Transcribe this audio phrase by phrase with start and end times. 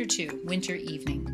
[0.00, 1.26] Chapter 2 Winter Evening.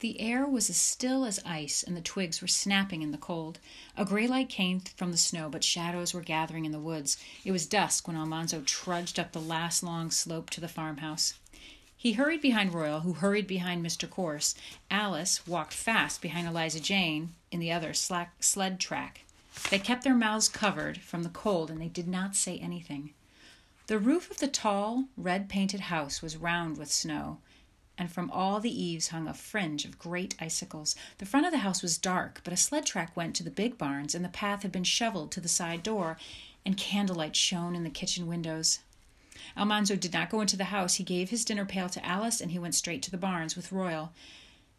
[0.00, 3.60] The air was as still as ice, and the twigs were snapping in the cold.
[3.96, 7.16] A gray light came from the snow, but shadows were gathering in the woods.
[7.44, 11.34] It was dusk when Almanzo trudged up the last long slope to the farmhouse.
[11.96, 14.10] He hurried behind Royal, who hurried behind Mr.
[14.10, 14.56] Corse.
[14.90, 19.20] Alice walked fast behind Eliza Jane in the other slack sled track.
[19.70, 23.14] They kept their mouths covered from the cold, and they did not say anything.
[23.88, 27.38] The roof of the tall, red painted house was round with snow,
[27.98, 30.94] and from all the eaves hung a fringe of great icicles.
[31.18, 33.76] The front of the house was dark, but a sled track went to the big
[33.76, 36.16] barns, and the path had been shoveled to the side door,
[36.64, 38.78] and candlelight shone in the kitchen windows.
[39.56, 40.94] Almanzo did not go into the house.
[40.94, 43.72] He gave his dinner pail to Alice, and he went straight to the barns with
[43.72, 44.12] Royal.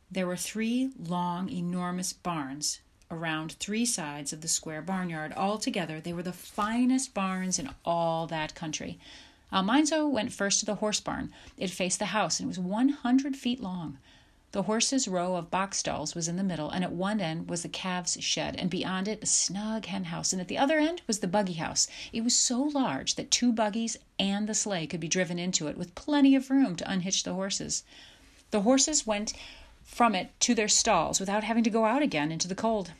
[0.09, 2.79] There were three long, enormous barns,
[3.13, 5.31] around three sides of the square barnyard.
[5.37, 8.99] Altogether, they were the finest barns in all that country.
[9.51, 11.31] Almanzo went first to the horse barn.
[11.57, 13.99] It faced the house and was 100 feet long.
[14.53, 17.63] The horses' row of box stalls was in the middle, and at one end was
[17.63, 21.01] the calves' shed, and beyond it a snug hen house, and at the other end
[21.07, 21.87] was the buggy house.
[22.11, 25.77] It was so large that two buggies and the sleigh could be driven into it,
[25.77, 27.83] with plenty of room to unhitch the horses.
[28.51, 29.33] The horses went
[29.83, 32.91] from it to their stalls without having to go out again into the cold.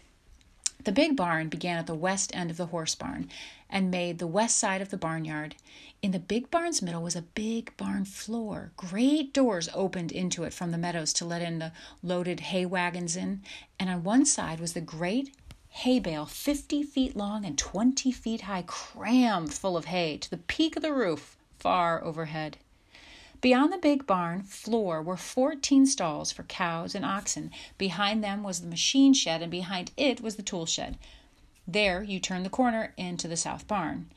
[0.84, 3.30] The big barn began at the west end of the horse barn
[3.70, 5.56] and made the west side of the barnyard.
[6.02, 8.74] In the big barn's middle was a big barn floor.
[8.76, 13.16] Great doors opened into it from the meadows to let in the loaded hay wagons
[13.16, 13.42] in,
[13.80, 15.34] and on one side was the great
[15.70, 20.38] hay bale, 50 feet long and 20 feet high, crammed full of hay to the
[20.38, 22.58] peak of the roof far overhead.
[23.44, 27.52] Beyond the big barn floor were 14 stalls for cows and oxen.
[27.78, 30.98] Behind them was the machine shed, and behind it was the tool shed.
[31.68, 34.10] There you turned the corner into the south barn.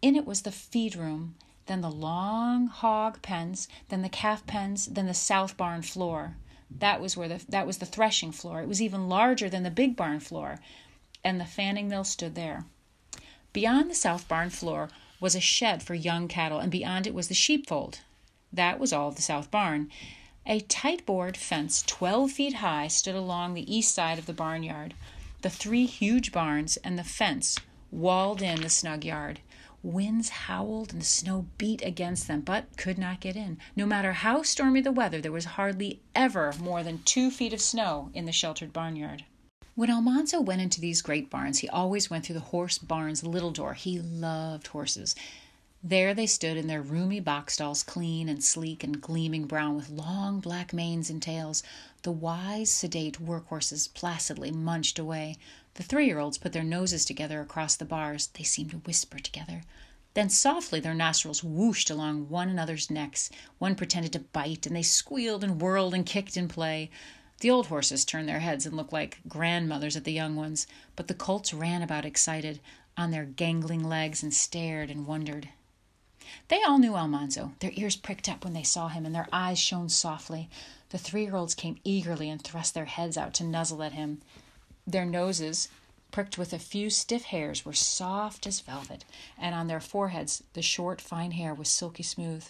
[0.00, 1.34] In it was the feed room,
[1.66, 6.36] then the long hog pens, then the calf pens, then the south barn floor.
[6.70, 8.62] That was where the that was the threshing floor.
[8.62, 10.60] It was even larger than the big barn floor,
[11.24, 12.66] and the fanning mill stood there.
[13.52, 17.26] Beyond the south barn floor was a shed for young cattle, and beyond it was
[17.26, 17.98] the sheepfold.
[18.52, 19.90] That was all of the south barn.
[20.46, 24.94] A tight board fence, 12 feet high, stood along the east side of the barnyard.
[25.42, 27.58] The three huge barns and the fence
[27.90, 29.40] walled in the snug yard.
[29.82, 33.58] Winds howled and the snow beat against them, but could not get in.
[33.74, 37.60] No matter how stormy the weather, there was hardly ever more than two feet of
[37.60, 39.24] snow in the sheltered barnyard.
[39.74, 43.50] When Almanzo went into these great barns, he always went through the horse barn's little
[43.50, 43.72] door.
[43.72, 45.14] He loved horses.
[45.82, 49.88] There they stood in their roomy box stalls, clean and sleek and gleaming brown, with
[49.88, 51.62] long black manes and tails.
[52.02, 55.38] The wise, sedate work horses placidly munched away.
[55.74, 58.26] The three year olds put their noses together across the bars.
[58.26, 59.62] They seemed to whisper together.
[60.12, 63.30] Then softly their nostrils whooshed along one another's necks.
[63.58, 66.90] One pretended to bite, and they squealed and whirled and kicked in play.
[67.40, 71.08] The old horses turned their heads and looked like grandmothers at the young ones, but
[71.08, 72.60] the colts ran about excited
[72.98, 75.48] on their gangling legs and stared and wondered.
[76.48, 77.52] They all knew Almanzo.
[77.58, 80.48] Their ears pricked up when they saw him, and their eyes shone softly.
[80.90, 84.20] The three year olds came eagerly and thrust their heads out to nuzzle at him.
[84.86, 85.68] Their noses,
[86.10, 89.04] pricked with a few stiff hairs, were soft as velvet,
[89.38, 92.44] and on their foreheads the short, fine hair was silky smooth.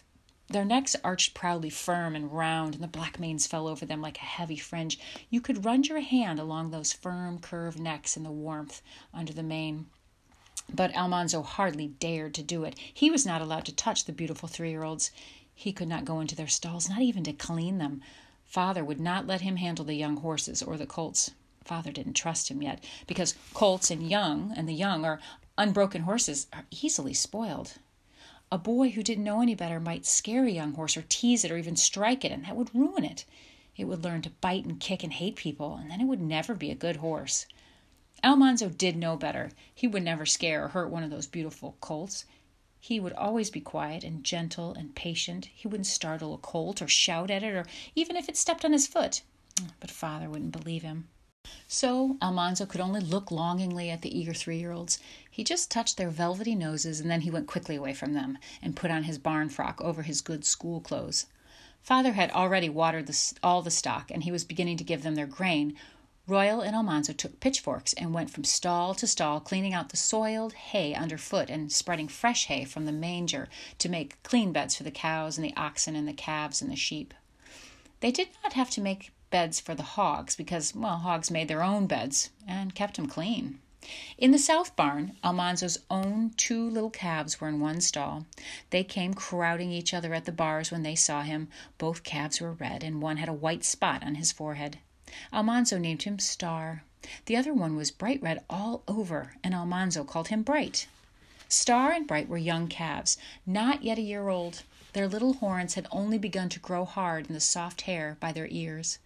[0.49, 4.19] Their necks arched proudly firm and round, and the black manes fell over them like
[4.19, 4.99] a heavy fringe.
[5.31, 8.83] You could run your hand along those firm, curved necks in the warmth
[9.15, 9.87] under the mane.
[10.73, 12.79] But Almanzo hardly dared to do it.
[12.95, 15.11] He was not allowed to touch the beautiful three year olds.
[15.53, 18.03] He could not go into their stalls, not even to clean them.
[18.45, 21.33] Father would not let him handle the young horses or the colts.
[21.65, 25.21] Father didn't trust him yet, because colts and young and the young are
[25.59, 27.75] unbroken horses are easily spoiled.
[28.51, 31.51] A boy who didn't know any better might scare a young horse or tease it
[31.51, 33.25] or even strike it, and that would ruin it.
[33.77, 36.55] It would learn to bite and kick and hate people, and then it would never
[36.55, 37.47] be a good horse.
[38.23, 39.51] Almanzo did know better.
[39.75, 42.25] He would never scare or hurt one of those beautiful colts.
[42.79, 45.51] He would always be quiet and gentle and patient.
[45.55, 48.73] He wouldn't startle a colt or shout at it, or even if it stepped on
[48.73, 49.23] his foot.
[49.81, 51.09] But father wouldn't believe him.
[51.69, 54.99] So Almanzo could only look longingly at the eager three year olds.
[55.31, 58.77] He just touched their velvety noses, and then he went quickly away from them and
[58.77, 61.27] put on his barn frock over his good school clothes.
[61.83, 65.15] Father had already watered the, all the stock, and he was beginning to give them
[65.15, 65.77] their grain
[66.31, 70.53] Royal and Almanzo took pitchforks and went from stall to stall, cleaning out the soiled
[70.53, 73.49] hay underfoot and spreading fresh hay from the manger
[73.79, 76.77] to make clean beds for the cows and the oxen and the calves and the
[76.77, 77.15] sheep.
[77.99, 81.65] They did not have to make beds for the hogs because, well, hogs made their
[81.65, 83.59] own beds and kept them clean.
[84.17, 88.25] In the south barn, Almanzo's own two little calves were in one stall.
[88.71, 91.49] They came crowding each other at the bars when they saw him.
[91.77, 94.79] Both calves were red, and one had a white spot on his forehead.
[95.33, 96.85] Almanzo named him Star.
[97.27, 100.87] The other one was bright red all over, and Almanzo called him Bright.
[101.49, 104.63] Star and Bright were young calves, not yet a year old.
[104.93, 108.49] Their little horns had only begun to grow hard in the soft hair by their
[108.51, 108.99] ears.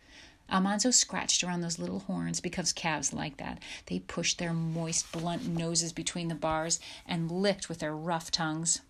[0.51, 3.59] Almanzo scratched around those little horns because calves like that.
[3.87, 8.81] They pushed their moist, blunt noses between the bars and licked with their rough tongues.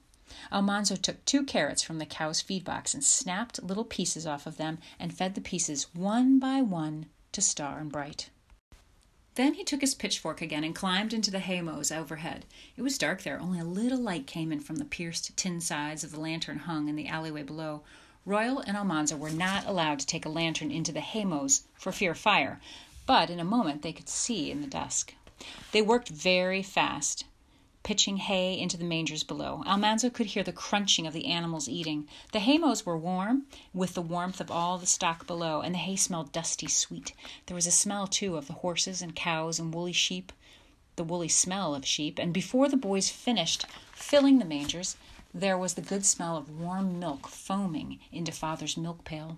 [0.51, 4.57] Almanzo took two carrots from the cow's feed box and snapped little pieces off of
[4.57, 8.31] them and fed the pieces one by one to Star and Bright.
[9.35, 12.47] Then he took his pitchfork again and climbed into the haymows overhead.
[12.77, 16.05] It was dark there, only a little light came in from the pierced tin sides
[16.05, 17.83] of the lantern hung in the alleyway below.
[18.25, 22.13] Royal and Almanzo were not allowed to take a lantern into the haymows for fear
[22.13, 22.61] of fire,
[23.07, 25.15] but in a moment they could see in the dusk.
[25.73, 27.25] They worked very fast,
[27.85, 29.63] pitching hay into the mangers below.
[29.67, 32.09] Almanzo could hear the crunching of the animals eating.
[32.33, 35.95] The haymows were warm with the warmth of all the stock below, and the hay
[35.95, 37.13] smelled dusty sweet.
[37.47, 40.33] There was a smell, too, of the horses and cows and woolly sheep,
[40.97, 44.97] the woolly smell of sheep, and before the boys finished filling the mangers,
[45.33, 49.37] there was the good smell of warm milk foaming into father's milk pail.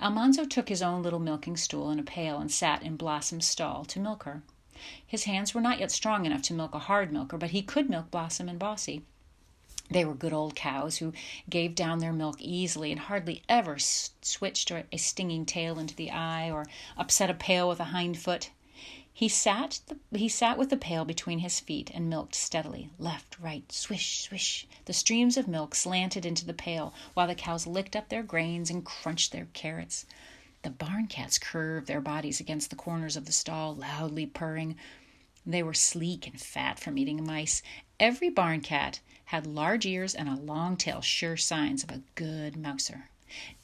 [0.00, 3.84] Almanzo took his own little milking stool and a pail and sat in Blossom's stall
[3.86, 4.42] to milk her.
[5.06, 7.88] His hands were not yet strong enough to milk a hard milker, but he could
[7.88, 9.02] milk Blossom and Bossy.
[9.90, 11.12] They were good old cows who
[11.48, 16.50] gave down their milk easily and hardly ever switched a stinging tail into the eye
[16.50, 16.66] or
[16.96, 18.50] upset a pail with a hind foot.
[19.12, 23.38] He sat, the, he sat with the pail between his feet and milked steadily, left,
[23.38, 24.66] right, swish, swish.
[24.86, 28.70] The streams of milk slanted into the pail while the cows licked up their grains
[28.70, 30.04] and crunched their carrots.
[30.64, 34.76] The barn cats curved their bodies against the corners of the stall, loudly purring.
[35.46, 37.62] They were sleek and fat from eating mice.
[38.00, 42.56] Every barn cat had large ears and a long tail, sure signs of a good
[42.56, 43.10] mouser.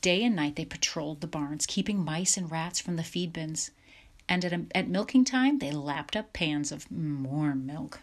[0.03, 3.71] Day and night they patrolled the barns, keeping mice and rats from the feed bins
[4.31, 8.01] and at, a, at milking time they lapped up pans of warm milk.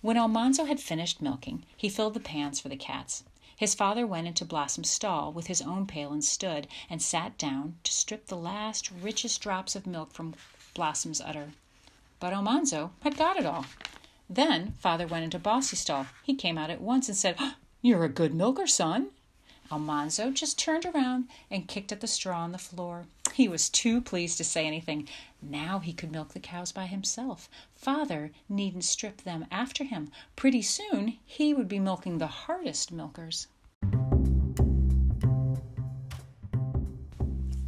[0.00, 3.22] When Almanzo had finished milking, he filled the pans for the cats.
[3.56, 7.78] His father went into Blossom's stall with his own pail and stood and sat down
[7.84, 10.34] to strip the last richest drops of milk from
[10.74, 11.52] Blossom's udder.
[12.20, 13.64] But Almanzo had got it all.
[14.28, 16.06] Then father went into Bossy's stall.
[16.22, 17.38] He came out at once and said,
[17.80, 19.08] You're a good milker, son.
[19.70, 23.06] Almanzo just turned around and kicked at the straw on the floor.
[23.34, 25.08] He was too pleased to say anything.
[25.42, 27.48] Now he could milk the cows by himself.
[27.74, 30.10] Father needn't strip them after him.
[30.36, 33.48] Pretty soon he would be milking the hardest milkers.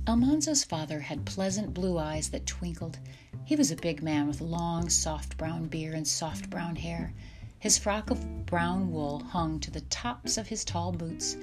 [0.06, 2.98] Almanzo's father had pleasant blue eyes that twinkled.
[3.44, 7.12] He was a big man with long, soft brown beard and soft brown hair.
[7.58, 11.36] His frock of brown wool hung to the tops of his tall boots.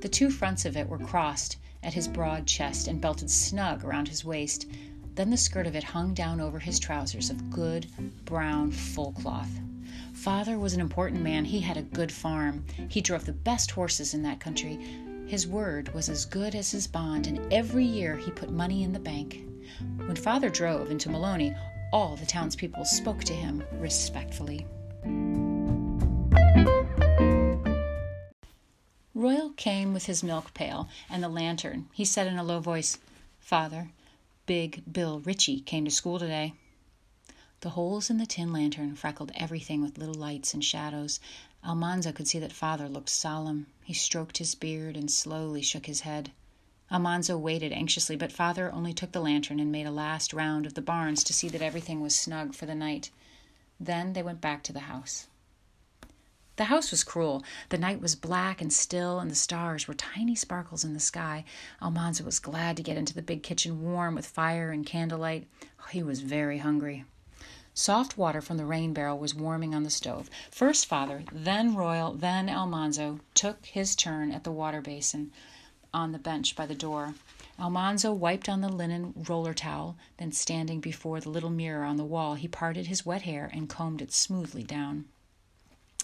[0.00, 4.08] The two fronts of it were crossed at his broad chest and belted snug around
[4.08, 4.66] his waist.
[5.14, 7.86] Then the skirt of it hung down over his trousers of good
[8.24, 9.50] brown full cloth.
[10.14, 11.44] Father was an important man.
[11.44, 12.64] He had a good farm.
[12.88, 14.78] He drove the best horses in that country.
[15.26, 18.92] His word was as good as his bond, and every year he put money in
[18.92, 19.44] the bank.
[19.96, 21.56] When father drove into Malone,
[21.92, 24.66] all the townspeople spoke to him respectfully.
[29.20, 31.90] Royal came with his milk pail and the lantern.
[31.92, 32.96] He said in a low voice,
[33.38, 33.90] Father,
[34.46, 36.54] big Bill Ritchie came to school today.
[37.60, 41.20] The holes in the tin lantern freckled everything with little lights and shadows.
[41.62, 43.66] Almanzo could see that father looked solemn.
[43.84, 46.32] He stroked his beard and slowly shook his head.
[46.90, 50.72] Almanzo waited anxiously, but father only took the lantern and made a last round of
[50.72, 53.10] the barns to see that everything was snug for the night.
[53.78, 55.26] Then they went back to the house.
[56.56, 57.42] The house was cruel.
[57.68, 61.44] The night was black and still, and the stars were tiny sparkles in the sky.
[61.80, 65.46] Almanzo was glad to get into the big kitchen warm with fire and candlelight.
[65.90, 67.04] He was very hungry.
[67.72, 70.28] Soft water from the rain barrel was warming on the stove.
[70.50, 75.32] First father, then Royal, then Almanzo took his turn at the water basin
[75.94, 77.14] on the bench by the door.
[77.58, 82.04] Almanzo wiped on the linen roller towel, then standing before the little mirror on the
[82.04, 85.06] wall, he parted his wet hair and combed it smoothly down.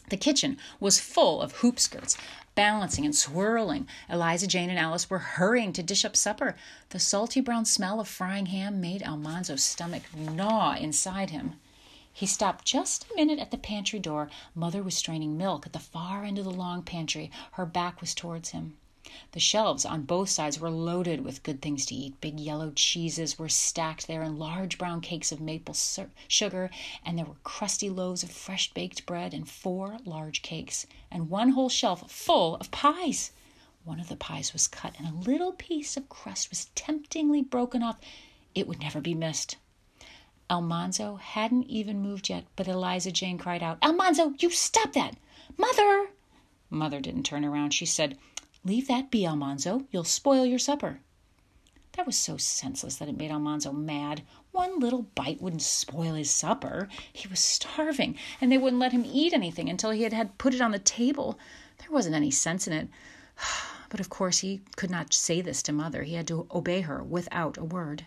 [0.09, 2.17] The kitchen was full of hoop skirts,
[2.55, 3.89] balancing and swirling.
[4.09, 6.57] Eliza Jane and Alice were hurrying to dish up supper.
[6.91, 11.57] The salty brown smell of frying ham made Almanzo's stomach gnaw inside him.
[12.13, 14.31] He stopped just a minute at the pantry door.
[14.55, 17.31] Mother was straining milk at the far end of the long pantry.
[17.53, 18.77] Her back was towards him.
[19.33, 22.21] The shelves on both sides were loaded with good things to eat.
[22.21, 25.77] Big yellow cheeses were stacked there, and large brown cakes of maple
[26.29, 26.71] sugar,
[27.05, 31.51] and there were crusty loaves of fresh baked bread, and four large cakes, and one
[31.51, 33.31] whole shelf full of pies.
[33.85, 37.83] One of the pies was cut, and a little piece of crust was temptingly broken
[37.83, 37.99] off.
[38.55, 39.57] It would never be missed.
[40.51, 45.17] Almanzo hadn't even moved yet, but Eliza Jane cried out, Almanzo, you stop that!
[45.57, 46.09] Mother!
[46.71, 47.73] Mother didn't turn around.
[47.73, 48.19] She said,
[48.67, 49.87] Leave that be, Almanzo.
[49.93, 50.99] You'll spoil your supper.
[51.93, 54.23] That was so senseless that it made Almanzo mad.
[54.51, 56.89] One little bite wouldn't spoil his supper.
[57.13, 60.53] He was starving, and they wouldn't let him eat anything until he had had put
[60.53, 61.39] it on the table.
[61.79, 62.89] There wasn't any sense in it.
[63.89, 66.03] But of course he could not say this to mother.
[66.03, 68.05] He had to obey her without a word.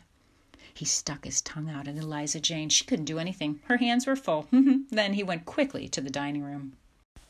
[0.73, 2.67] He stuck his tongue out at Eliza Jane.
[2.67, 3.61] She couldn't do anything.
[3.63, 4.49] Her hands were full.
[4.51, 6.73] then he went quickly to the dining room.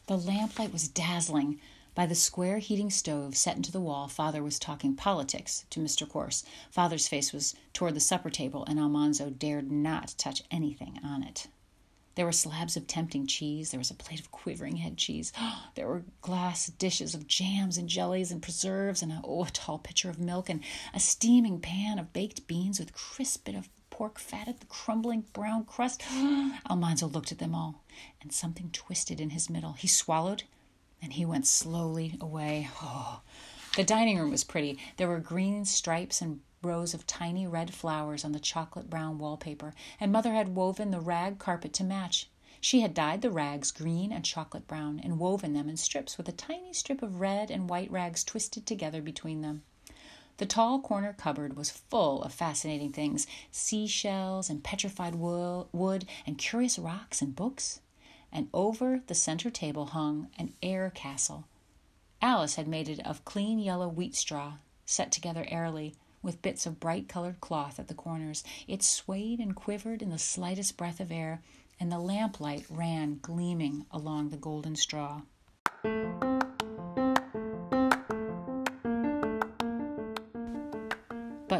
[0.07, 1.59] The lamplight was dazzling.
[1.99, 6.07] By the square heating stove set into the wall, father was talking politics to Mr.
[6.07, 6.45] Corse.
[6.71, 11.47] Father's face was toward the supper table, and Almanzo dared not touch anything on it.
[12.15, 13.71] There were slabs of tempting cheese.
[13.71, 15.33] There was a plate of quivering head cheese.
[15.75, 19.77] There were glass dishes of jams and jellies and preserves, and a, oh, a tall
[19.77, 20.63] pitcher of milk, and
[20.93, 25.25] a steaming pan of baked beans with crisp bit of pork fat at the crumbling
[25.33, 26.01] brown crust.
[26.69, 27.83] Almanzo looked at them all,
[28.21, 29.73] and something twisted in his middle.
[29.73, 30.43] He swallowed
[31.01, 32.69] and he went slowly away.
[32.81, 33.21] Oh.
[33.75, 34.77] The dining room was pretty.
[34.97, 39.73] There were green stripes and rows of tiny red flowers on the chocolate brown wallpaper,
[39.99, 42.29] and Mother had woven the rag carpet to match.
[42.61, 46.27] She had dyed the rags green and chocolate brown and woven them in strips with
[46.27, 49.63] a tiny strip of red and white rags twisted together between them.
[50.37, 56.77] The tall corner cupboard was full of fascinating things seashells and petrified wood and curious
[56.77, 57.79] rocks and books
[58.31, 61.45] and over the center table hung an air castle.
[62.21, 64.53] Alice had made it of clean yellow wheat straw,
[64.85, 68.43] set together airily, with bits of bright colored cloth at the corners.
[68.67, 71.41] It swayed and quivered in the slightest breath of air,
[71.79, 75.21] and the lamplight ran gleaming along the golden straw.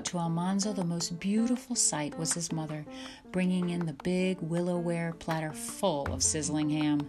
[0.09, 2.83] To Almanzo, the most beautiful sight was his mother,
[3.31, 7.07] bringing in the big willowware platter full of sizzling ham.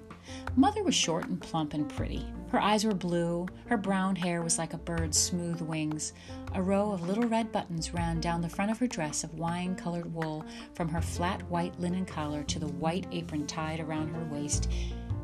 [0.55, 2.27] Mother was short and plump and pretty.
[2.51, 6.13] Her eyes were blue, her brown hair was like a bird's smooth wings.
[6.55, 9.77] A row of little red buttons ran down the front of her dress of wine
[9.77, 14.29] colored wool from her flat white linen collar to the white apron tied around her
[14.31, 14.71] waist.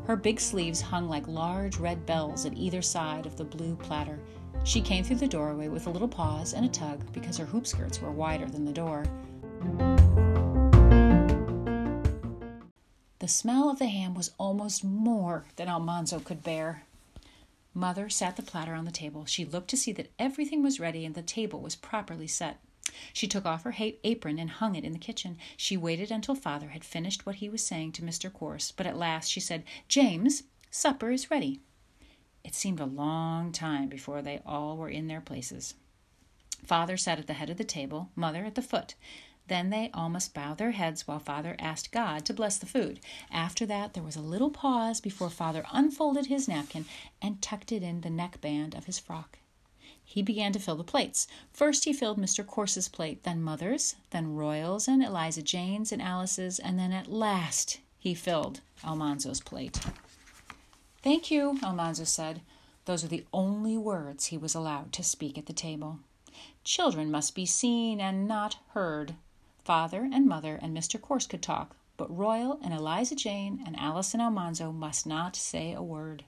[0.06, 4.18] Her big sleeves hung like large red bells at either side of the blue platter.
[4.66, 7.68] She came through the doorway with a little pause and a tug because her hoop
[7.68, 9.04] skirts were wider than the door.
[13.20, 16.82] The smell of the ham was almost more than Almanzo could bear.
[17.74, 19.24] Mother sat the platter on the table.
[19.24, 22.58] She looked to see that everything was ready and the table was properly set.
[23.12, 25.38] She took off her apron and hung it in the kitchen.
[25.56, 28.32] She waited until father had finished what he was saying to Mr.
[28.32, 30.42] Corse, but at last she said, James,
[30.72, 31.60] supper is ready.
[32.46, 35.74] It seemed a long time before they all were in their places.
[36.64, 38.94] Father sat at the head of the table, Mother at the foot.
[39.48, 43.00] Then they all must bow their heads while Father asked God to bless the food.
[43.32, 46.84] After that, there was a little pause before Father unfolded his napkin
[47.20, 49.40] and tucked it in the neckband of his frock.
[50.04, 51.26] He began to fill the plates.
[51.52, 52.46] First, he filled Mr.
[52.46, 57.80] Corse's plate, then Mother's, then Royal's and Eliza Jane's and Alice's, and then at last
[57.98, 59.80] he filled Almanzo's plate.
[61.06, 62.40] Thank you, Almanzo said.
[62.84, 66.00] Those were the only words he was allowed to speak at the table.
[66.64, 69.14] Children must be seen and not heard.
[69.62, 71.00] Father and mother and Mr.
[71.00, 75.72] Corse could talk, but Royal and Eliza Jane and Alice and Almanzo must not say
[75.72, 76.24] a word.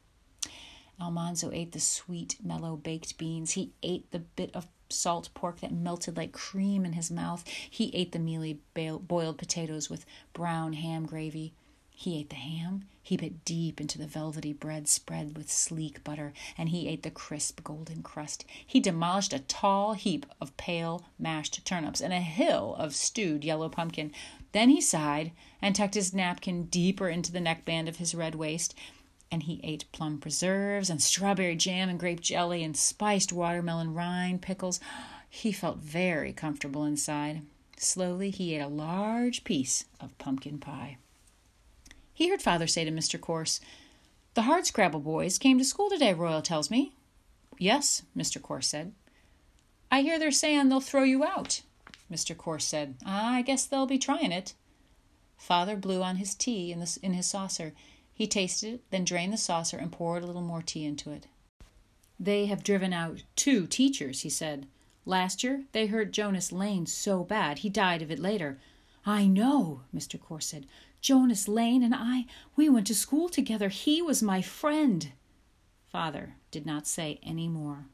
[1.00, 3.54] Almanzo ate the sweet, mellow baked beans.
[3.54, 7.44] He ate the bit of salt pork that melted like cream in his mouth.
[7.48, 11.52] He ate the mealy boiled potatoes with brown ham gravy.
[12.00, 16.32] He ate the ham, he bit deep into the velvety bread spread with sleek butter,
[16.56, 18.44] and he ate the crisp golden crust.
[18.64, 23.68] He demolished a tall heap of pale mashed turnips and a hill of stewed yellow
[23.68, 24.12] pumpkin.
[24.52, 28.76] Then he sighed and tucked his napkin deeper into the neckband of his red waist,
[29.28, 34.40] and he ate plum preserves and strawberry jam and grape jelly and spiced watermelon rind
[34.40, 34.78] pickles.
[35.28, 37.42] He felt very comfortable inside.
[37.76, 40.98] Slowly he ate a large piece of pumpkin pie.
[42.18, 43.20] He heard father say to Mr.
[43.20, 43.60] Corse,
[44.34, 46.92] The Hardscrabble boys came to school today, Royal tells me.
[47.58, 48.42] Yes, Mr.
[48.42, 48.92] Corse said.
[49.88, 51.62] I hear they're saying they'll throw you out.
[52.12, 52.36] Mr.
[52.36, 54.54] Corse said, ah, I guess they'll be trying it.
[55.36, 57.72] Father blew on his tea in, the, in his saucer.
[58.12, 61.28] He tasted it, then drained the saucer and poured a little more tea into it.
[62.18, 64.66] They have driven out two teachers, he said.
[65.06, 68.58] Last year they hurt Jonas Lane so bad he died of it later.
[69.08, 70.20] I know, Mr.
[70.20, 70.66] Corse said.
[71.00, 73.70] Jonas Lane and I, we went to school together.
[73.70, 75.12] He was my friend.
[75.86, 77.86] Father did not say any more.